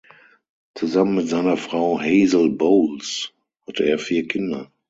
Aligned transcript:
Zusammen 0.73 1.13
mit 1.13 1.29
seiner 1.29 1.57
Frau 1.57 1.99
Hazel 2.01 2.49
Bowles 2.49 3.33
hatte 3.67 3.83
er 3.85 3.99
vier 3.99 4.27
Kinder. 4.27 4.71